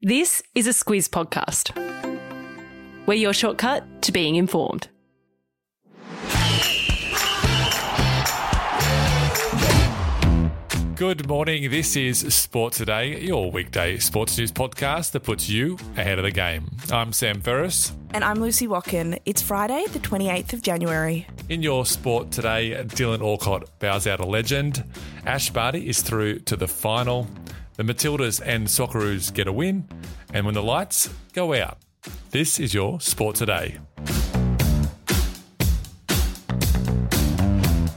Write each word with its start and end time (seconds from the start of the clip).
This 0.00 0.44
is 0.54 0.68
a 0.68 0.70
Squiz 0.70 1.08
podcast. 1.08 1.74
We're 3.06 3.14
your 3.14 3.32
shortcut 3.32 4.00
to 4.02 4.12
being 4.12 4.36
informed. 4.36 4.86
Good 10.94 11.26
morning. 11.28 11.68
This 11.70 11.96
is 11.96 12.32
Sport 12.32 12.74
Today, 12.74 13.20
your 13.20 13.50
weekday 13.50 13.98
sports 13.98 14.38
news 14.38 14.52
podcast 14.52 15.12
that 15.12 15.24
puts 15.24 15.48
you 15.48 15.76
ahead 15.96 16.18
of 16.18 16.24
the 16.24 16.30
game. 16.30 16.70
I'm 16.92 17.12
Sam 17.12 17.40
Ferris. 17.40 17.92
And 18.14 18.24
I'm 18.24 18.40
Lucy 18.40 18.66
Watkin. 18.66 19.18
It's 19.24 19.42
Friday, 19.42 19.84
the 19.92 19.98
28th 19.98 20.52
of 20.52 20.62
January. 20.62 21.26
In 21.48 21.62
your 21.62 21.84
sport 21.86 22.30
today, 22.30 22.72
Dylan 22.84 23.20
Alcott 23.20 23.68
bows 23.80 24.06
out 24.06 24.20
a 24.20 24.26
legend. 24.26 24.84
Ash 25.26 25.50
Barty 25.50 25.88
is 25.88 26.02
through 26.02 26.38
to 26.40 26.56
the 26.56 26.68
final. 26.68 27.28
The 27.78 27.84
Matildas 27.84 28.42
and 28.44 28.66
Socceroos 28.66 29.32
get 29.32 29.46
a 29.46 29.52
win. 29.52 29.88
And 30.34 30.44
when 30.44 30.54
the 30.56 30.64
lights 30.64 31.08
go 31.32 31.54
out, 31.54 31.78
this 32.32 32.58
is 32.58 32.74
your 32.74 33.00
Sport 33.00 33.36
Today. 33.36 33.78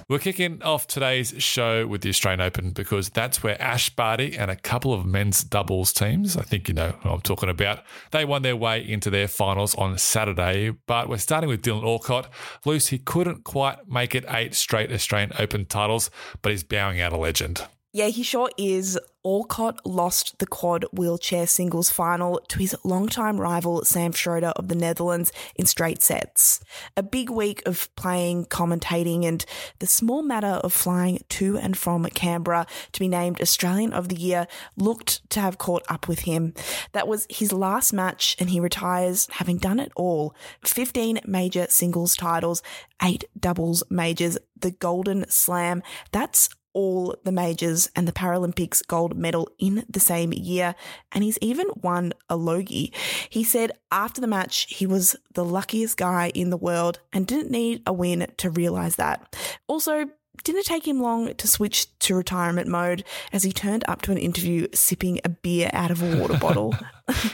We're 0.07 0.19
kicking 0.19 0.61
off 0.61 0.85
today's 0.85 1.33
show 1.39 1.87
with 1.87 2.01
the 2.01 2.09
Australian 2.09 2.41
Open 2.41 2.69
because 2.69 3.09
that's 3.09 3.41
where 3.41 3.59
Ash 3.59 3.89
Barty 3.89 4.37
and 4.37 4.51
a 4.51 4.55
couple 4.55 4.93
of 4.93 5.03
men's 5.03 5.43
doubles 5.43 5.91
teams, 5.91 6.37
I 6.37 6.43
think 6.43 6.67
you 6.67 6.75
know 6.75 6.93
who 7.01 7.09
I'm 7.09 7.21
talking 7.21 7.49
about, 7.49 7.79
they 8.11 8.23
won 8.23 8.43
their 8.43 8.55
way 8.55 8.87
into 8.87 9.09
their 9.09 9.27
finals 9.27 9.73
on 9.73 9.97
Saturday. 9.97 10.75
But 10.85 11.09
we're 11.09 11.17
starting 11.17 11.49
with 11.49 11.63
Dylan 11.63 11.83
Alcott. 11.83 12.31
Luce, 12.65 12.89
he 12.89 12.99
couldn't 12.99 13.45
quite 13.45 13.87
make 13.89 14.13
it 14.13 14.25
eight 14.29 14.53
straight 14.53 14.91
Australian 14.91 15.31
Open 15.39 15.65
titles, 15.65 16.11
but 16.43 16.51
he's 16.51 16.63
bowing 16.63 17.01
out 17.01 17.13
a 17.13 17.17
legend. 17.17 17.65
Yeah, 17.93 18.07
he 18.07 18.23
sure 18.23 18.49
is. 18.57 18.97
Alcott 19.25 19.85
lost 19.85 20.39
the 20.39 20.47
quad 20.47 20.85
wheelchair 20.93 21.45
singles 21.45 21.91
final 21.91 22.39
to 22.47 22.57
his 22.57 22.75
longtime 22.85 23.39
rival 23.39 23.83
Sam 23.83 24.13
Schroeder 24.13 24.53
of 24.55 24.69
the 24.69 24.75
Netherlands 24.75 25.31
in 25.55 25.65
straight 25.65 26.01
sets. 26.01 26.63
A 26.95 27.03
big 27.03 27.29
week 27.29 27.61
of 27.65 27.93
playing, 27.95 28.45
commentating, 28.45 29.25
and 29.25 29.45
the 29.79 29.87
small 29.87 30.23
matter 30.23 30.59
of 30.63 30.71
flying 30.71 31.23
to 31.29 31.57
and 31.57 31.77
from 31.77 32.05
Canberra 32.05 32.65
to 32.93 32.99
be 32.99 33.09
named 33.09 33.41
Australian 33.41 33.91
of 33.91 34.07
the 34.07 34.15
Year 34.15 34.47
looked 34.77 35.29
to 35.31 35.41
have 35.41 35.57
caught 35.57 35.83
up 35.89 36.07
with 36.07 36.19
him. 36.19 36.53
That 36.93 37.09
was 37.09 37.27
his 37.29 37.51
last 37.51 37.91
match, 37.91 38.37
and 38.39 38.49
he 38.49 38.59
retires 38.61 39.27
having 39.33 39.57
done 39.57 39.79
it 39.79 39.91
all 39.97 40.33
15 40.63 41.19
major 41.25 41.67
singles 41.69 42.15
titles, 42.15 42.63
eight 43.03 43.25
doubles 43.37 43.83
majors, 43.89 44.37
the 44.57 44.71
Golden 44.71 45.29
Slam. 45.29 45.83
That's 46.11 46.49
all 46.73 47.15
the 47.23 47.31
majors 47.31 47.89
and 47.95 48.07
the 48.07 48.11
Paralympics 48.11 48.85
gold 48.85 49.15
medal 49.15 49.49
in 49.59 49.85
the 49.89 49.99
same 49.99 50.33
year, 50.33 50.75
and 51.11 51.23
he's 51.23 51.37
even 51.41 51.67
won 51.81 52.13
a 52.29 52.35
Logie. 52.35 52.93
He 53.29 53.43
said 53.43 53.71
after 53.91 54.21
the 54.21 54.27
match 54.27 54.67
he 54.69 54.85
was 54.85 55.15
the 55.33 55.45
luckiest 55.45 55.97
guy 55.97 56.31
in 56.33 56.49
the 56.49 56.57
world 56.57 56.99
and 57.13 57.27
didn't 57.27 57.51
need 57.51 57.81
a 57.85 57.93
win 57.93 58.27
to 58.37 58.49
realize 58.49 58.95
that. 58.95 59.35
Also, 59.67 60.05
didn't 60.43 60.63
take 60.65 60.87
him 60.87 61.01
long 61.01 61.33
to 61.35 61.47
switch 61.47 61.87
to 61.99 62.15
retirement 62.15 62.67
mode 62.67 63.03
as 63.31 63.43
he 63.43 63.51
turned 63.51 63.83
up 63.87 64.01
to 64.03 64.11
an 64.11 64.17
interview 64.17 64.67
sipping 64.73 65.19
a 65.23 65.29
beer 65.29 65.69
out 65.73 65.91
of 65.91 66.01
a 66.01 66.17
water 66.17 66.37
bottle. 66.39 66.75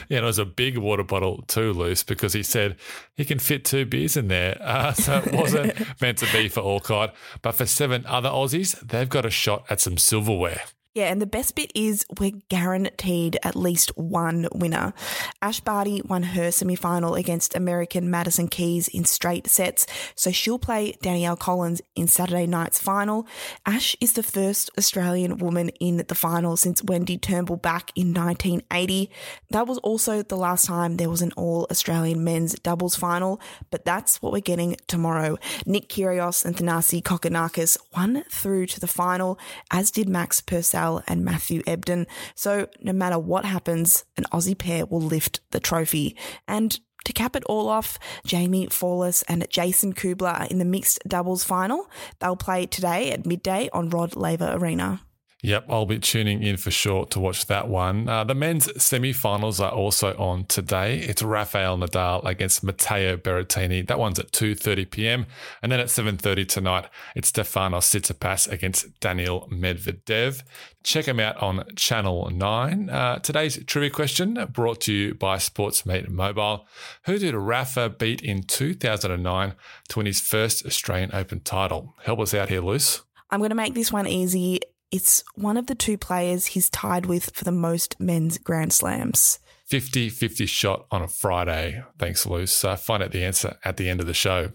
yeah, 0.08 0.18
and 0.18 0.18
it 0.18 0.22
was 0.22 0.38
a 0.38 0.44
big 0.44 0.78
water 0.78 1.04
bottle 1.04 1.42
too, 1.48 1.72
Luce 1.72 2.02
because 2.02 2.32
he 2.32 2.42
said 2.42 2.76
he 3.14 3.24
can 3.24 3.38
fit 3.38 3.64
two 3.64 3.84
beers 3.84 4.16
in 4.16 4.28
there. 4.28 4.56
Uh, 4.68 4.92
so 4.92 5.16
it 5.18 5.32
wasn't 5.32 5.74
meant 6.00 6.18
to 6.18 6.30
be 6.30 6.46
for 6.48 6.60
Alcott. 6.60 7.14
But 7.42 7.52
for 7.52 7.64
seven 7.64 8.04
other 8.06 8.28
Aussies, 8.28 8.78
they've 8.80 9.08
got 9.08 9.24
a 9.24 9.30
shot 9.30 9.64
at 9.70 9.80
some 9.80 9.96
silverware. 9.96 10.60
Yeah, 10.98 11.12
and 11.12 11.22
the 11.22 11.26
best 11.26 11.54
bit 11.54 11.70
is 11.76 12.04
we're 12.18 12.32
guaranteed 12.48 13.38
at 13.44 13.54
least 13.54 13.96
one 13.96 14.48
winner. 14.52 14.92
Ash 15.40 15.60
Barty 15.60 16.02
won 16.02 16.24
her 16.24 16.50
semi 16.50 16.74
final 16.74 17.14
against 17.14 17.54
American 17.54 18.10
Madison 18.10 18.48
Keys 18.48 18.88
in 18.88 19.04
straight 19.04 19.46
sets, 19.46 19.86
so 20.16 20.32
she'll 20.32 20.58
play 20.58 20.96
Danielle 21.00 21.36
Collins 21.36 21.80
in 21.94 22.08
Saturday 22.08 22.48
night's 22.48 22.80
final. 22.80 23.28
Ash 23.64 23.94
is 24.00 24.14
the 24.14 24.24
first 24.24 24.70
Australian 24.76 25.38
woman 25.38 25.68
in 25.78 25.98
the 25.98 26.16
final 26.16 26.56
since 26.56 26.82
Wendy 26.82 27.16
Turnbull 27.16 27.58
back 27.58 27.92
in 27.94 28.12
1980. 28.12 29.08
That 29.50 29.68
was 29.68 29.78
also 29.78 30.24
the 30.24 30.36
last 30.36 30.66
time 30.66 30.96
there 30.96 31.08
was 31.08 31.22
an 31.22 31.30
all 31.36 31.68
Australian 31.70 32.24
men's 32.24 32.58
doubles 32.58 32.96
final, 32.96 33.40
but 33.70 33.84
that's 33.84 34.20
what 34.20 34.32
we're 34.32 34.40
getting 34.40 34.74
tomorrow. 34.88 35.38
Nick 35.64 35.90
Kyrgios 35.90 36.44
and 36.44 36.56
Thanasi 36.56 37.04
Kokkinakis 37.04 37.78
won 37.94 38.24
through 38.32 38.66
to 38.66 38.80
the 38.80 38.88
final, 38.88 39.38
as 39.70 39.92
did 39.92 40.08
Max 40.08 40.40
Purcell 40.40 40.87
and 41.06 41.24
Matthew 41.24 41.62
Ebden. 41.62 42.06
So 42.34 42.68
no 42.80 42.92
matter 42.92 43.18
what 43.18 43.44
happens, 43.44 44.04
an 44.16 44.24
Aussie 44.32 44.58
pair 44.58 44.86
will 44.86 45.00
lift 45.00 45.40
the 45.50 45.60
trophy. 45.60 46.16
And 46.46 46.78
to 47.04 47.12
cap 47.12 47.36
it 47.36 47.44
all 47.44 47.68
off, 47.68 47.98
Jaimee 48.26 48.68
Fourlis 48.68 49.24
and 49.28 49.46
Jason 49.48 49.94
Kubler 49.94 50.40
are 50.40 50.46
in 50.46 50.58
the 50.58 50.64
mixed 50.64 51.00
doubles 51.06 51.44
final. 51.44 51.88
They'll 52.18 52.36
play 52.36 52.66
today 52.66 53.12
at 53.12 53.26
midday 53.26 53.70
on 53.72 53.88
Rod 53.88 54.16
Laver 54.16 54.52
Arena. 54.52 55.00
Yep, 55.40 55.66
I'll 55.68 55.86
be 55.86 56.00
tuning 56.00 56.42
in 56.42 56.56
for 56.56 56.72
sure 56.72 57.04
to 57.06 57.20
watch 57.20 57.46
that 57.46 57.68
one. 57.68 58.08
Uh, 58.08 58.24
the 58.24 58.34
men's 58.34 58.82
semi-finals 58.82 59.60
are 59.60 59.70
also 59.70 60.16
on 60.16 60.46
today. 60.46 60.98
It's 60.98 61.22
Rafael 61.22 61.78
Nadal 61.78 62.24
against 62.24 62.64
Matteo 62.64 63.16
Berrettini. 63.16 63.86
That 63.86 64.00
one's 64.00 64.18
at 64.18 64.32
2:30 64.32 64.90
p.m. 64.90 65.26
And 65.62 65.70
then 65.70 65.78
at 65.78 65.86
7:30 65.86 66.48
tonight, 66.48 66.86
it's 67.14 67.30
Stefanos 67.30 67.86
Tsitsipas 67.86 68.50
against 68.50 68.98
Daniil 68.98 69.48
Medvedev. 69.48 70.42
Check 70.82 71.06
him 71.06 71.20
out 71.20 71.36
on 71.36 71.64
Channel 71.76 72.30
9. 72.30 72.90
Uh, 72.90 73.18
today's 73.20 73.64
trivia 73.64 73.90
question 73.90 74.44
brought 74.52 74.80
to 74.82 74.92
you 74.92 75.14
by 75.14 75.36
Sportsmate 75.36 76.08
Mobile. 76.08 76.66
Who 77.04 77.16
did 77.16 77.34
Rafa 77.34 77.90
beat 77.90 78.22
in 78.22 78.42
2009 78.42 79.54
to 79.90 79.98
win 79.98 80.06
his 80.06 80.20
first 80.20 80.66
Australian 80.66 81.10
Open 81.12 81.40
title? 81.40 81.94
Help 82.02 82.18
us 82.18 82.34
out 82.34 82.48
here, 82.48 82.60
Luce. 82.60 83.02
I'm 83.30 83.38
going 83.38 83.50
to 83.50 83.54
make 83.54 83.74
this 83.74 83.92
one 83.92 84.08
easy. 84.08 84.60
It's 84.90 85.22
one 85.34 85.58
of 85.58 85.66
the 85.66 85.74
two 85.74 85.98
players 85.98 86.46
he's 86.46 86.70
tied 86.70 87.04
with 87.04 87.30
for 87.34 87.44
the 87.44 87.52
most 87.52 88.00
men's 88.00 88.38
Grand 88.38 88.72
Slams. 88.72 89.38
50 89.66 90.08
50 90.08 90.46
shot 90.46 90.86
on 90.90 91.02
a 91.02 91.08
Friday. 91.08 91.82
Thanks, 91.98 92.24
Luce. 92.24 92.64
Uh, 92.64 92.74
find 92.74 93.02
out 93.02 93.12
the 93.12 93.22
answer 93.22 93.58
at 93.64 93.76
the 93.76 93.90
end 93.90 94.00
of 94.00 94.06
the 94.06 94.14
show. 94.14 94.52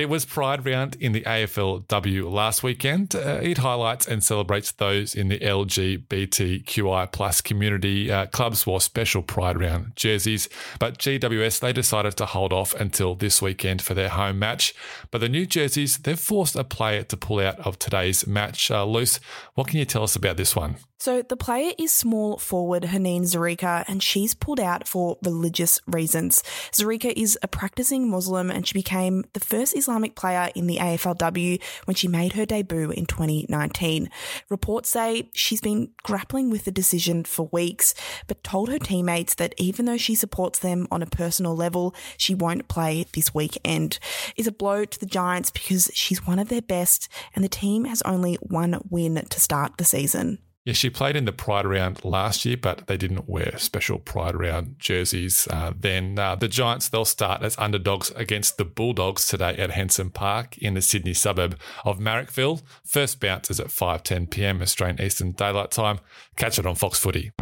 It 0.00 0.08
was 0.08 0.24
Pride 0.24 0.64
Round 0.64 0.96
in 0.98 1.12
the 1.12 1.20
AFLW 1.20 2.32
last 2.32 2.62
weekend. 2.62 3.14
Uh, 3.14 3.38
it 3.42 3.58
highlights 3.58 4.08
and 4.08 4.24
celebrates 4.24 4.72
those 4.72 5.14
in 5.14 5.28
the 5.28 5.38
LGBTQI 5.38 7.12
plus 7.12 7.42
community. 7.42 8.10
Uh, 8.10 8.24
clubs 8.24 8.66
wore 8.66 8.80
special 8.80 9.20
Pride 9.20 9.60
Round 9.60 9.94
jerseys, 9.96 10.48
but 10.78 10.96
GWS 10.96 11.60
they 11.60 11.74
decided 11.74 12.16
to 12.16 12.24
hold 12.24 12.50
off 12.50 12.72
until 12.72 13.14
this 13.14 13.42
weekend 13.42 13.82
for 13.82 13.92
their 13.92 14.08
home 14.08 14.38
match. 14.38 14.72
But 15.10 15.18
the 15.18 15.28
new 15.28 15.44
jerseys 15.44 15.98
they've 15.98 16.18
forced 16.18 16.56
a 16.56 16.64
player 16.64 17.02
to 17.02 17.16
pull 17.18 17.40
out 17.40 17.60
of 17.60 17.78
today's 17.78 18.26
match. 18.26 18.70
Uh, 18.70 18.86
Luce, 18.86 19.20
what 19.52 19.66
can 19.66 19.80
you 19.80 19.84
tell 19.84 20.04
us 20.04 20.16
about 20.16 20.38
this 20.38 20.56
one? 20.56 20.76
So 21.00 21.22
the 21.22 21.34
player 21.34 21.72
is 21.78 21.94
small 21.94 22.36
forward 22.36 22.82
Haneen 22.82 23.22
Zreika, 23.22 23.86
and 23.88 24.02
she's 24.02 24.34
pulled 24.34 24.60
out 24.60 24.86
for 24.86 25.16
religious 25.24 25.80
reasons. 25.86 26.42
Zreika 26.72 27.14
is 27.16 27.38
a 27.42 27.48
practicing 27.48 28.10
Muslim, 28.10 28.50
and 28.50 28.68
she 28.68 28.74
became 28.74 29.24
the 29.32 29.40
first 29.40 29.74
Islamic 29.90 30.14
player 30.14 30.50
in 30.54 30.68
the 30.68 30.76
AFLW 30.76 31.60
when 31.84 31.96
she 31.96 32.06
made 32.06 32.34
her 32.34 32.46
debut 32.46 32.92
in 32.92 33.06
2019. 33.06 34.08
Reports 34.48 34.88
say 34.88 35.28
she's 35.34 35.60
been 35.60 35.90
grappling 36.04 36.48
with 36.48 36.64
the 36.64 36.70
decision 36.70 37.24
for 37.24 37.48
weeks, 37.50 37.92
but 38.28 38.44
told 38.44 38.68
her 38.68 38.78
teammates 38.78 39.34
that 39.34 39.52
even 39.58 39.86
though 39.86 39.96
she 39.96 40.14
supports 40.14 40.60
them 40.60 40.86
on 40.92 41.02
a 41.02 41.06
personal 41.06 41.56
level, 41.56 41.92
she 42.16 42.36
won't 42.36 42.68
play 42.68 43.04
this 43.14 43.34
weekend. 43.34 43.98
Is 44.36 44.46
a 44.46 44.52
blow 44.52 44.84
to 44.84 45.00
the 45.00 45.06
Giants 45.06 45.50
because 45.50 45.90
she's 45.92 46.24
one 46.24 46.38
of 46.38 46.50
their 46.50 46.62
best, 46.62 47.08
and 47.34 47.44
the 47.44 47.48
team 47.48 47.84
has 47.86 48.00
only 48.02 48.36
one 48.36 48.80
win 48.90 49.16
to 49.16 49.40
start 49.40 49.76
the 49.76 49.84
season. 49.84 50.38
Yeah, 50.64 50.74
she 50.74 50.90
played 50.90 51.16
in 51.16 51.24
the 51.24 51.32
Pride 51.32 51.66
round 51.66 52.04
last 52.04 52.44
year, 52.44 52.58
but 52.58 52.86
they 52.86 52.98
didn't 52.98 53.28
wear 53.28 53.56
special 53.56 53.98
Pride 53.98 54.36
round 54.36 54.76
jerseys. 54.78 55.48
Uh, 55.50 55.72
then 55.74 56.18
uh, 56.18 56.34
the 56.34 56.48
Giants, 56.48 56.88
they'll 56.88 57.06
start 57.06 57.42
as 57.42 57.56
underdogs 57.58 58.10
against 58.10 58.58
the 58.58 58.66
Bulldogs 58.66 59.26
today 59.26 59.56
at 59.56 59.70
Henson 59.70 60.10
Park 60.10 60.58
in 60.58 60.74
the 60.74 60.82
Sydney 60.82 61.14
suburb 61.14 61.58
of 61.84 61.98
Marrickville. 61.98 62.62
First 62.84 63.20
bounce 63.20 63.50
is 63.50 63.58
at 63.58 63.68
5.10 63.68 64.30
p.m. 64.30 64.60
Australian 64.60 65.00
Eastern 65.00 65.32
Daylight 65.32 65.70
Time. 65.70 66.00
Catch 66.36 66.58
it 66.58 66.66
on 66.66 66.74
Fox 66.74 66.98
Footy. 66.98 67.32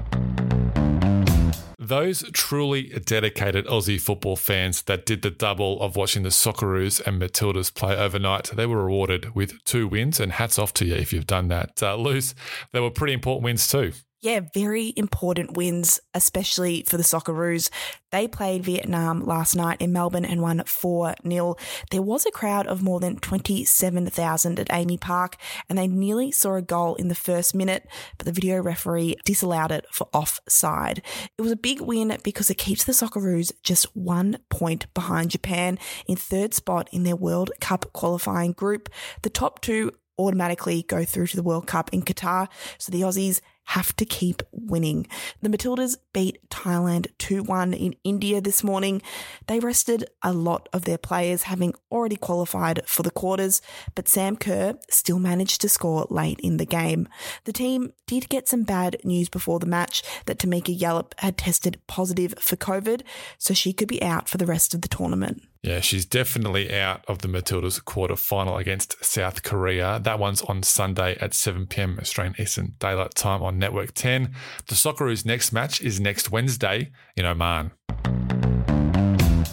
Those 1.88 2.22
truly 2.34 2.90
dedicated 3.06 3.64
Aussie 3.64 3.98
football 3.98 4.36
fans 4.36 4.82
that 4.82 5.06
did 5.06 5.22
the 5.22 5.30
double 5.30 5.80
of 5.80 5.96
watching 5.96 6.22
the 6.22 6.28
Socceroos 6.28 7.00
and 7.06 7.18
Matildas 7.18 7.72
play 7.72 7.96
overnight, 7.96 8.50
they 8.54 8.66
were 8.66 8.84
rewarded 8.84 9.34
with 9.34 9.64
two 9.64 9.88
wins, 9.88 10.20
and 10.20 10.32
hats 10.32 10.58
off 10.58 10.74
to 10.74 10.84
you 10.84 10.96
if 10.96 11.14
you've 11.14 11.26
done 11.26 11.48
that. 11.48 11.82
Uh, 11.82 11.96
Luce, 11.96 12.34
they 12.72 12.80
were 12.80 12.90
pretty 12.90 13.14
important 13.14 13.44
wins 13.44 13.66
too. 13.66 13.92
Yeah, 14.20 14.40
very 14.52 14.92
important 14.96 15.56
wins, 15.56 16.00
especially 16.12 16.82
for 16.82 16.96
the 16.96 17.04
Socceroos. 17.04 17.70
They 18.10 18.26
played 18.26 18.64
Vietnam 18.64 19.24
last 19.24 19.54
night 19.54 19.80
in 19.80 19.92
Melbourne 19.92 20.24
and 20.24 20.42
won 20.42 20.60
4 20.66 21.14
0. 21.24 21.54
There 21.92 22.02
was 22.02 22.26
a 22.26 22.32
crowd 22.32 22.66
of 22.66 22.82
more 22.82 22.98
than 22.98 23.18
27,000 23.18 24.58
at 24.58 24.68
AAMI 24.68 25.00
Park, 25.00 25.36
and 25.68 25.78
they 25.78 25.86
nearly 25.86 26.32
saw 26.32 26.56
a 26.56 26.62
goal 26.62 26.96
in 26.96 27.06
the 27.06 27.14
first 27.14 27.54
minute, 27.54 27.86
but 28.16 28.24
the 28.24 28.32
video 28.32 28.60
referee 28.60 29.14
disallowed 29.24 29.70
it 29.70 29.86
for 29.92 30.08
offside. 30.12 31.00
It 31.38 31.42
was 31.42 31.52
a 31.52 31.56
big 31.56 31.80
win 31.80 32.16
because 32.24 32.50
it 32.50 32.58
keeps 32.58 32.82
the 32.82 32.92
Socceroos 32.92 33.52
just 33.62 33.96
one 33.96 34.38
point 34.48 34.92
behind 34.94 35.30
Japan 35.30 35.78
in 36.08 36.16
third 36.16 36.54
spot 36.54 36.88
in 36.90 37.04
their 37.04 37.14
World 37.14 37.52
Cup 37.60 37.92
qualifying 37.92 38.50
group. 38.50 38.88
The 39.22 39.30
top 39.30 39.60
two 39.60 39.92
automatically 40.18 40.82
go 40.82 41.04
through 41.04 41.28
to 41.28 41.36
the 41.36 41.42
World 41.44 41.68
Cup 41.68 41.90
in 41.92 42.02
Qatar, 42.02 42.48
so 42.78 42.90
the 42.90 43.02
Aussies 43.02 43.40
have 43.68 43.94
to 43.96 44.06
keep 44.06 44.42
winning. 44.50 45.06
The 45.42 45.50
Matildas 45.50 45.98
beat 46.14 46.38
Thailand 46.48 47.08
2 47.18 47.42
1 47.42 47.74
in 47.74 47.94
India 48.02 48.40
this 48.40 48.64
morning. 48.64 49.02
They 49.46 49.60
rested 49.60 50.08
a 50.22 50.32
lot 50.32 50.70
of 50.72 50.86
their 50.86 50.96
players, 50.96 51.42
having 51.42 51.74
already 51.92 52.16
qualified 52.16 52.80
for 52.86 53.02
the 53.02 53.10
quarters, 53.10 53.60
but 53.94 54.08
Sam 54.08 54.36
Kerr 54.36 54.78
still 54.88 55.18
managed 55.18 55.60
to 55.60 55.68
score 55.68 56.06
late 56.08 56.40
in 56.40 56.56
the 56.56 56.64
game. 56.64 57.08
The 57.44 57.52
team 57.52 57.92
did 58.06 58.30
get 58.30 58.48
some 58.48 58.62
bad 58.62 58.96
news 59.04 59.28
before 59.28 59.58
the 59.58 59.66
match 59.66 60.02
that 60.24 60.38
Tameka 60.38 60.76
Yallop 60.76 61.12
had 61.18 61.36
tested 61.36 61.78
positive 61.86 62.34
for 62.38 62.56
COVID, 62.56 63.02
so 63.36 63.52
she 63.52 63.74
could 63.74 63.88
be 63.88 64.02
out 64.02 64.30
for 64.30 64.38
the 64.38 64.46
rest 64.46 64.72
of 64.72 64.80
the 64.80 64.88
tournament. 64.88 65.42
Yeah, 65.62 65.80
she's 65.80 66.06
definitely 66.06 66.72
out 66.72 67.04
of 67.08 67.18
the 67.18 67.28
Matildas 67.28 67.84
quarter 67.84 68.14
final 68.14 68.56
against 68.56 69.04
South 69.04 69.42
Korea. 69.42 70.00
That 70.02 70.18
one's 70.18 70.40
on 70.42 70.62
Sunday 70.62 71.18
at 71.20 71.34
7 71.34 71.66
pm 71.66 71.98
Australian 72.00 72.36
Eastern 72.38 72.74
Daylight 72.78 73.14
Time 73.14 73.42
on 73.42 73.57
Network 73.58 73.92
10. 73.92 74.32
The 74.66 74.74
Socceroos' 74.74 75.26
next 75.26 75.52
match 75.52 75.80
is 75.82 76.00
next 76.00 76.30
Wednesday 76.30 76.90
in 77.16 77.26
Oman. 77.26 77.72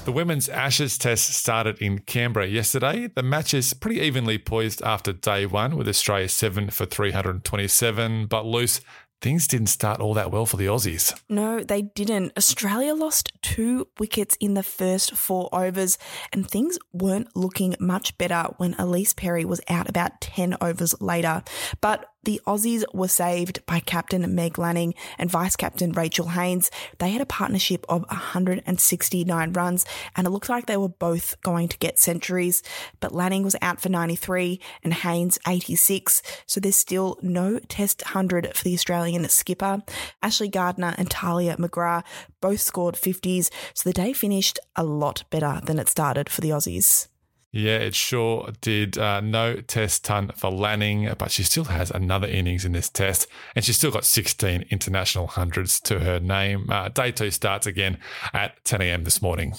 The 0.05 0.11
women's 0.11 0.47
Ashes 0.47 0.99
test 0.99 1.33
started 1.33 1.79
in 1.79 1.97
Canberra 1.97 2.45
yesterday. 2.45 3.07
The 3.07 3.23
match 3.23 3.55
is 3.55 3.73
pretty 3.73 4.01
evenly 4.01 4.37
poised 4.37 4.83
after 4.83 5.11
day 5.11 5.47
one, 5.47 5.75
with 5.75 5.87
Australia 5.87 6.29
7 6.29 6.69
for 6.69 6.85
327, 6.85 8.27
but 8.27 8.45
Luce 8.45 8.81
things 9.21 9.47
didn't 9.47 9.67
start 9.67 10.01
all 10.01 10.13
that 10.13 10.29
well 10.29 10.45
for 10.45 10.57
the 10.57 10.67
Aussies. 10.67 11.19
No, 11.27 11.63
they 11.63 11.81
didn't. 11.81 12.33
Australia 12.37 12.93
lost 12.93 13.31
two 13.41 13.87
wickets 13.99 14.37
in 14.39 14.53
the 14.53 14.61
first 14.61 15.15
four 15.15 15.49
overs, 15.51 15.97
and 16.31 16.47
things 16.47 16.77
weren't 16.93 17.35
looking 17.35 17.75
much 17.79 18.15
better 18.19 18.49
when 18.57 18.75
Ellyse 18.75 19.15
Perry 19.15 19.43
was 19.43 19.61
out 19.67 19.89
about 19.89 20.21
10 20.21 20.57
overs 20.61 20.93
later. 21.01 21.41
But 21.81 22.05
the 22.25 22.41
Aussies 22.45 22.83
were 22.93 23.07
saved 23.07 23.65
by 23.65 23.79
captain 23.79 24.35
Meg 24.35 24.57
Lanning 24.57 24.93
and 25.17 25.29
vice 25.29 25.55
captain 25.55 25.91
Rachel 25.91 26.29
Haynes. 26.29 26.69
They 26.97 27.11
had 27.11 27.21
a 27.21 27.25
partnership 27.25 27.85
of 27.87 28.03
169 28.09 29.53
runs, 29.53 29.85
and 30.15 30.27
it 30.27 30.31
looked 30.31 30.49
like 30.49 30.65
they 30.65 30.77
were 30.77 30.89
both 30.89 31.39
going 31.41 31.67
to 31.69 31.77
get 31.77 31.99
centuries. 31.99 32.63
But 32.99 33.13
Lanning 33.13 33.43
was 33.43 33.55
out 33.61 33.79
for 33.79 33.89
93 33.89 34.59
and 34.83 34.93
Haynes 34.93 35.39
86, 35.47 36.21
so 36.45 36.59
there's 36.59 36.75
still 36.75 37.17
no 37.21 37.59
Test 37.59 38.03
100 38.03 38.55
for 38.55 38.63
the 38.63 38.73
Australian 38.73 39.27
skipper. 39.29 39.83
Ashleigh 40.21 40.51
Gardner 40.51 40.95
and 40.97 41.09
Tahlia 41.09 41.55
McGrath 41.57 42.03
both 42.41 42.61
scored 42.61 42.95
50s, 42.95 43.49
so 43.73 43.89
the 43.89 43.93
day 43.93 44.13
finished 44.13 44.59
a 44.75 44.83
lot 44.83 45.23
better 45.29 45.61
than 45.63 45.79
it 45.79 45.89
started 45.89 46.29
for 46.29 46.41
the 46.41 46.49
Aussies. 46.49 47.07
Yeah, 47.55 47.77
it 47.77 47.95
sure 47.95 48.49
did. 48.59 48.97
Uh, 48.97 49.21
no 49.21 49.61
test 49.61 50.03
ton 50.03 50.33
for 50.35 50.51
Lanning, 50.51 51.09
but 51.17 51.31
she 51.31 51.41
still 51.43 51.63
has 51.63 51.89
another 51.89 52.27
innings 52.27 52.65
in 52.65 52.73
this 52.73 52.89
test, 52.89 53.27
and 53.55 53.63
she's 53.63 53.77
still 53.77 53.91
got 53.91 54.03
16 54.03 54.65
international 54.69 55.27
hundreds 55.27 55.79
to 55.79 56.01
her 56.01 56.19
name. 56.19 56.69
Uh, 56.69 56.89
day 56.89 57.13
two 57.13 57.31
starts 57.31 57.65
again 57.65 57.97
at 58.33 58.61
10 58.65 58.81
a.m. 58.81 59.05
this 59.05 59.21
morning. 59.21 59.53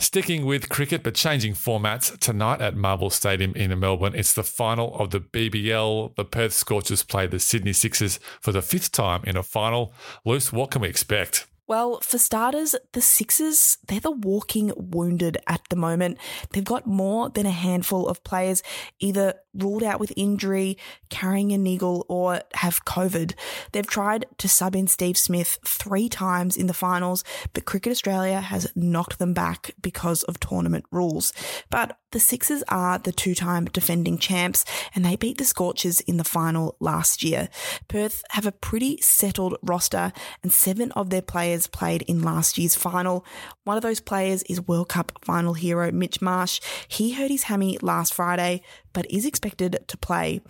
Sticking 0.00 0.46
with 0.46 0.68
cricket 0.68 1.04
but 1.04 1.14
changing 1.14 1.54
formats 1.54 2.18
tonight 2.18 2.60
at 2.60 2.74
Marvel 2.74 3.10
Stadium 3.10 3.54
in 3.54 3.78
Melbourne, 3.78 4.16
it's 4.16 4.32
the 4.32 4.42
final 4.42 4.96
of 4.96 5.10
the 5.10 5.20
BBL. 5.20 6.16
The 6.16 6.24
Perth 6.24 6.54
Scorchers 6.54 7.04
play 7.04 7.28
the 7.28 7.38
Sydney 7.38 7.72
Sixers 7.72 8.18
for 8.40 8.50
the 8.50 8.62
fifth 8.62 8.90
time 8.90 9.22
in 9.28 9.36
a 9.36 9.44
final. 9.44 9.92
Luce, 10.24 10.52
what 10.52 10.72
can 10.72 10.82
we 10.82 10.88
expect? 10.88 11.46
Well, 11.70 12.00
for 12.00 12.18
starters, 12.18 12.74
the 12.94 13.00
Sixers, 13.00 13.78
they're 13.86 14.00
the 14.00 14.10
walking 14.10 14.72
wounded 14.74 15.38
at 15.46 15.60
the 15.70 15.76
moment. 15.76 16.18
They've 16.50 16.64
got 16.64 16.84
more 16.84 17.28
than 17.28 17.46
a 17.46 17.52
handful 17.52 18.08
of 18.08 18.24
players 18.24 18.64
either 18.98 19.34
ruled 19.54 19.84
out 19.84 20.00
with 20.00 20.12
injury, 20.16 20.76
carrying 21.10 21.52
a 21.52 21.58
niggle, 21.58 22.06
or 22.08 22.40
have 22.54 22.84
COVID. 22.84 23.34
They've 23.70 23.86
tried 23.86 24.26
to 24.38 24.48
sub 24.48 24.74
in 24.74 24.88
Steve 24.88 25.16
Smith 25.16 25.58
three 25.64 26.08
times 26.08 26.56
in 26.56 26.66
the 26.66 26.74
finals, 26.74 27.22
but 27.52 27.66
Cricket 27.66 27.92
Australia 27.92 28.40
has 28.40 28.72
knocked 28.74 29.20
them 29.20 29.32
back 29.32 29.70
because 29.80 30.24
of 30.24 30.40
tournament 30.40 30.86
rules. 30.90 31.32
But 31.70 31.96
the 32.12 32.20
Sixers 32.20 32.64
are 32.68 32.98
the 32.98 33.12
two 33.12 33.36
time 33.36 33.66
defending 33.66 34.18
champs 34.18 34.64
and 34.94 35.04
they 35.04 35.14
beat 35.14 35.38
the 35.38 35.44
Scorchers 35.44 36.00
in 36.00 36.16
the 36.16 36.24
final 36.24 36.76
last 36.80 37.22
year. 37.22 37.48
Perth 37.86 38.24
have 38.30 38.46
a 38.46 38.52
pretty 38.52 39.00
settled 39.00 39.56
roster 39.62 40.12
and 40.42 40.52
seven 40.52 40.90
of 40.92 41.10
their 41.10 41.22
players 41.22 41.59
played 41.66 42.02
in 42.02 42.22
last 42.22 42.58
year's 42.58 42.74
final. 42.74 43.24
One 43.64 43.76
of 43.76 43.82
those 43.82 44.00
players 44.00 44.42
is 44.44 44.60
World 44.66 44.88
Cup 44.88 45.12
final 45.22 45.54
hero 45.54 45.90
Mitch 45.92 46.20
Marsh. 46.20 46.60
He 46.88 47.12
hurt 47.12 47.30
his 47.30 47.44
hammy 47.44 47.78
last 47.82 48.14
Friday, 48.14 48.62
but 48.92 49.10
is 49.10 49.26
expected 49.26 49.84
to 49.86 49.96
play. 49.96 50.40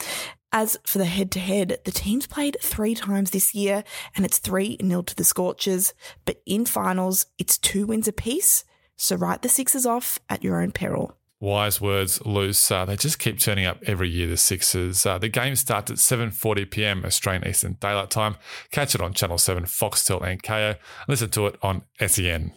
As 0.52 0.76
for 0.84 0.98
the 0.98 1.04
head 1.04 1.30
to 1.32 1.38
head, 1.38 1.78
the 1.84 1.92
teams 1.92 2.26
played 2.26 2.56
three 2.60 2.94
times 2.94 3.30
this 3.30 3.54
year 3.54 3.84
and 4.16 4.24
it's 4.24 4.38
3 4.38 4.78
0 4.82 5.02
to 5.02 5.14
the 5.14 5.24
Scorchers. 5.24 5.94
But 6.24 6.42
in 6.44 6.66
finals, 6.66 7.26
it's 7.38 7.56
two 7.56 7.86
wins 7.86 8.08
apiece. 8.08 8.64
So 8.96 9.16
write 9.16 9.42
the 9.42 9.48
Sixers 9.48 9.86
off 9.86 10.18
at 10.28 10.42
your 10.42 10.60
own 10.60 10.72
peril. 10.72 11.16
Wise 11.40 11.80
words, 11.80 12.24
Luce. 12.26 12.70
Uh, 12.70 12.84
they 12.84 12.96
just 12.96 13.18
keep 13.18 13.38
turning 13.38 13.64
up 13.64 13.78
every 13.86 14.10
year. 14.10 14.28
The 14.28 14.36
Sixers. 14.36 15.06
Uh, 15.06 15.16
the 15.16 15.28
game 15.28 15.56
starts 15.56 15.90
at 15.90 15.96
7:40 15.96 16.70
p.m. 16.70 17.04
Australian 17.04 17.48
Eastern 17.48 17.78
Daylight 17.80 18.10
Time. 18.10 18.36
Catch 18.70 18.94
it 18.94 19.00
on 19.00 19.14
Channel 19.14 19.38
Seven, 19.38 19.64
Foxtel, 19.64 20.22
and 20.22 20.42
Kayo. 20.42 20.76
Listen 21.08 21.30
to 21.30 21.46
it 21.46 21.56
on 21.62 21.82
SEN. 22.06 22.52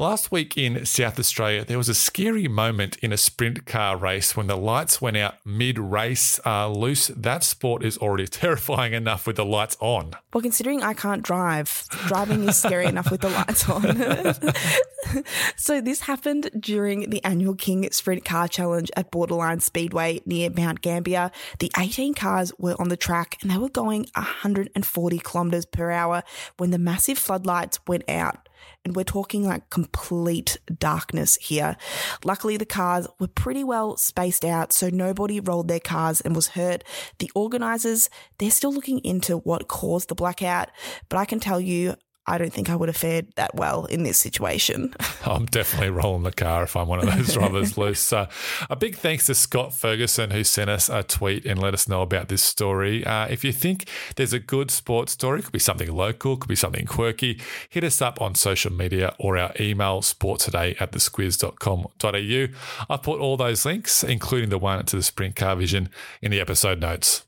Last 0.00 0.32
week 0.32 0.56
in 0.56 0.86
South 0.86 1.18
Australia, 1.18 1.62
there 1.62 1.76
was 1.76 1.90
a 1.90 1.94
scary 1.94 2.48
moment 2.48 2.96
in 3.02 3.12
a 3.12 3.18
sprint 3.18 3.66
car 3.66 3.98
race 3.98 4.34
when 4.34 4.46
the 4.46 4.56
lights 4.56 5.02
went 5.02 5.18
out 5.18 5.34
mid 5.44 5.78
race. 5.78 6.40
Uh, 6.42 6.70
Luce, 6.70 7.08
that 7.08 7.44
sport 7.44 7.84
is 7.84 7.98
already 7.98 8.26
terrifying 8.42 8.94
enough 8.94 9.26
with 9.26 9.36
the 9.36 9.44
lights 9.44 9.76
on. 9.78 10.12
Well, 10.32 10.40
considering 10.40 10.82
I 10.82 10.94
can't 10.94 11.22
drive, 11.22 11.84
driving 12.06 12.48
is 12.48 12.56
scary 12.56 12.86
enough 12.86 13.10
with 13.10 13.20
the 13.20 13.28
lights 13.28 13.68
on. 13.68 15.24
so, 15.56 15.82
this 15.82 16.00
happened 16.00 16.50
during 16.58 17.10
the 17.10 17.22
annual 17.22 17.54
King 17.54 17.86
Sprint 17.92 18.24
Car 18.24 18.48
Challenge 18.48 18.90
at 18.96 19.10
Borderline 19.10 19.60
Speedway 19.60 20.22
near 20.24 20.48
Mount 20.48 20.80
Gambier. 20.80 21.30
The 21.58 21.70
18 21.76 22.14
cars 22.14 22.54
were 22.58 22.74
on 22.80 22.88
the 22.88 22.96
track 22.96 23.36
and 23.42 23.50
they 23.50 23.58
were 23.58 23.68
going 23.68 24.06
140 24.14 25.18
kilometres 25.18 25.66
per 25.66 25.90
hour 25.90 26.22
when 26.56 26.70
the 26.70 26.78
massive 26.78 27.18
floodlights 27.18 27.80
went 27.86 28.08
out. 28.08 28.48
And 28.84 28.96
we're 28.96 29.04
talking 29.04 29.46
like 29.46 29.70
complete 29.70 30.58
darkness 30.78 31.36
here. 31.36 31.76
Luckily, 32.24 32.56
the 32.56 32.66
cars 32.66 33.06
were 33.18 33.28
pretty 33.28 33.64
well 33.64 33.96
spaced 33.96 34.44
out, 34.44 34.72
so 34.72 34.88
nobody 34.88 35.40
rolled 35.40 35.68
their 35.68 35.80
cars 35.80 36.20
and 36.20 36.34
was 36.34 36.48
hurt. 36.48 36.84
The 37.18 37.30
organizers, 37.34 38.08
they're 38.38 38.50
still 38.50 38.72
looking 38.72 38.98
into 39.00 39.38
what 39.38 39.68
caused 39.68 40.08
the 40.08 40.14
blackout, 40.14 40.70
but 41.08 41.18
I 41.18 41.24
can 41.24 41.40
tell 41.40 41.60
you, 41.60 41.96
I 42.26 42.38
don't 42.38 42.52
think 42.52 42.70
I 42.70 42.76
would 42.76 42.88
have 42.88 42.96
fared 42.96 43.28
that 43.36 43.54
well 43.54 43.86
in 43.86 44.02
this 44.02 44.18
situation. 44.18 44.94
I'm 45.26 45.46
definitely 45.46 45.90
rolling 45.90 46.22
the 46.22 46.32
car 46.32 46.64
if 46.64 46.76
I'm 46.76 46.86
one 46.86 47.00
of 47.00 47.16
those 47.16 47.34
drivers 47.34 47.76
Luce. 47.78 48.12
Uh, 48.12 48.26
a 48.68 48.76
big 48.76 48.96
thanks 48.96 49.26
to 49.26 49.34
Scott 49.34 49.72
Ferguson 49.72 50.30
who 50.30 50.44
sent 50.44 50.70
us 50.70 50.88
a 50.88 51.02
tweet 51.02 51.44
and 51.46 51.60
let 51.60 51.74
us 51.74 51.88
know 51.88 52.02
about 52.02 52.28
this 52.28 52.42
story. 52.42 53.04
Uh, 53.04 53.26
if 53.26 53.42
you 53.42 53.52
think 53.52 53.88
there's 54.16 54.32
a 54.32 54.38
good 54.38 54.70
sports 54.70 55.12
story, 55.12 55.42
could 55.42 55.52
be 55.52 55.58
something 55.58 55.90
local, 55.90 56.36
could 56.36 56.48
be 56.48 56.54
something 56.54 56.86
quirky, 56.86 57.40
hit 57.68 57.84
us 57.84 58.00
up 58.02 58.20
on 58.20 58.34
social 58.34 58.72
media 58.72 59.14
or 59.18 59.38
our 59.38 59.52
email 59.58 60.00
sporttoday 60.00 60.80
at 60.80 60.92
thesquiz.com.au. 60.92 62.46
I've 62.88 63.02
put 63.02 63.20
all 63.20 63.36
those 63.36 63.64
links, 63.64 64.04
including 64.04 64.50
the 64.50 64.58
one 64.58 64.84
to 64.84 64.96
the 64.96 65.02
Sprint 65.02 65.36
Car 65.36 65.56
Vision, 65.56 65.88
in 66.22 66.30
the 66.30 66.40
episode 66.40 66.80
notes. 66.80 67.24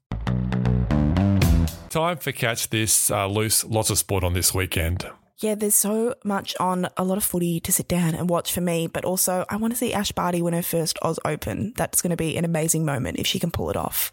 Time 1.93 2.17
for 2.17 2.33
Catch 2.33 2.71
This 2.71 3.11
uh, 3.11 3.27
Luce. 3.27 3.65
Lots 3.65 3.91
of 3.91 3.99
sport 3.99 4.25
on 4.25 4.33
this 4.33 4.55
weekend. 4.55 5.05
Yeah, 5.41 5.55
there's 5.55 5.75
so 5.75 6.15
much 6.25 6.57
on, 6.59 6.89
a 6.97 7.05
lot 7.05 7.19
of 7.19 7.25
footy 7.25 7.61
to 7.61 7.71
sit 7.71 7.87
down 7.87 8.15
and 8.15 8.31
watch 8.31 8.51
for 8.51 8.63
me, 8.63 8.87
but 8.87 9.05
also 9.05 9.45
I 9.51 9.57
want 9.57 9.75
to 9.75 9.77
see 9.77 9.93
Ash 9.93 10.11
Barty 10.11 10.41
win 10.41 10.55
her 10.55 10.63
first 10.63 10.99
Oz 11.03 11.21
Open. 11.23 11.75
That's 11.77 12.01
going 12.01 12.09
to 12.09 12.17
be 12.17 12.39
an 12.39 12.47
amazing 12.47 12.87
moment 12.87 13.19
if 13.19 13.27
she 13.27 13.39
can 13.39 13.51
pull 13.51 13.69
it 13.69 13.77
off. 13.77 14.11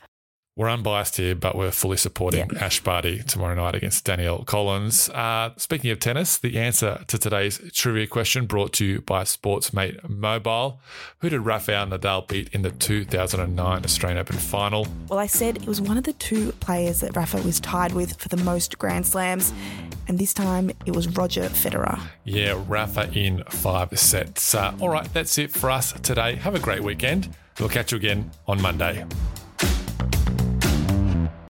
We're 0.55 0.69
unbiased 0.69 1.15
here, 1.15 1.35
but 1.35 1.55
we're 1.55 1.71
fully 1.71 1.95
supporting 1.95 2.49
Yeah. 2.51 2.65
Ash 2.65 2.81
Barty 2.81 3.23
tomorrow 3.23 3.55
night 3.55 3.75
against 3.75 4.03
Danielle 4.03 4.43
Collins. 4.43 5.07
Uh, 5.09 5.51
speaking 5.55 5.89
of 5.91 5.99
tennis, 5.99 6.37
the 6.37 6.57
answer 6.59 7.01
to 7.07 7.17
today's 7.17 7.61
trivia 7.73 8.07
question 8.07 8.45
brought 8.45 8.73
to 8.73 8.85
you 8.85 8.99
by 9.01 9.23
Sportsmate 9.23 10.09
Mobile. 10.09 10.81
Who 11.19 11.29
did 11.29 11.41
Rafael 11.41 11.87
Nadal 11.87 12.27
beat 12.27 12.49
in 12.49 12.63
the 12.63 12.71
2009 12.71 13.85
Australian 13.85 14.17
Open 14.19 14.35
final? 14.37 14.85
Well, 15.07 15.19
I 15.19 15.27
said 15.27 15.57
it 15.57 15.65
was 15.65 15.79
one 15.79 15.97
of 15.97 16.03
the 16.03 16.13
two 16.13 16.51
players 16.53 16.99
that 17.01 17.15
Rafa 17.15 17.37
was 17.41 17.61
tied 17.61 17.93
with 17.93 18.17
for 18.17 18.27
the 18.27 18.37
most 18.43 18.77
Grand 18.77 19.07
Slams, 19.07 19.53
and 20.09 20.19
this 20.19 20.33
time 20.33 20.71
it 20.85 20.93
was 20.93 21.07
Roger 21.15 21.43
Federer. 21.43 22.01
Yeah, 22.25 22.61
Rafa 22.67 23.09
in 23.13 23.43
five 23.49 23.97
sets. 23.97 24.53
Uh, 24.53 24.73
all 24.81 24.89
right, 24.89 25.07
that's 25.13 25.37
it 25.37 25.51
for 25.51 25.69
us 25.71 25.93
today. 26.01 26.35
Have 26.35 26.55
a 26.55 26.59
great 26.59 26.83
weekend. 26.83 27.33
We'll 27.61 27.69
catch 27.69 27.93
you 27.93 27.97
again 27.97 28.29
on 28.45 28.61
Monday. 28.61 29.05